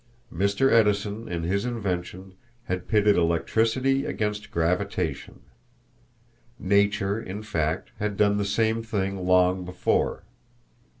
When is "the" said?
8.37-8.43